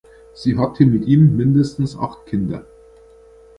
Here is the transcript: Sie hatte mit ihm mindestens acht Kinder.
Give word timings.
Sie 0.33 0.57
hatte 0.57 0.83
mit 0.83 1.05
ihm 1.05 1.37
mindestens 1.37 1.95
acht 1.95 2.25
Kinder. 2.25 2.65